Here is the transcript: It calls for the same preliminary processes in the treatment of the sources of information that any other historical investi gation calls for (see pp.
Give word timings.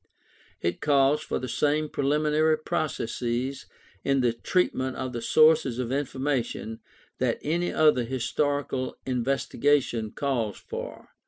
It 0.61 0.81
calls 0.81 1.21
for 1.21 1.37
the 1.37 1.47
same 1.47 1.87
preliminary 1.87 2.57
processes 2.57 3.67
in 4.03 4.21
the 4.21 4.33
treatment 4.33 4.95
of 4.95 5.13
the 5.13 5.21
sources 5.21 5.77
of 5.77 5.91
information 5.91 6.79
that 7.19 7.37
any 7.43 7.71
other 7.71 8.03
historical 8.05 8.97
investi 9.05 9.61
gation 9.61 10.15
calls 10.15 10.57
for 10.57 11.01
(see 11.09 11.09
pp. 11.09 11.09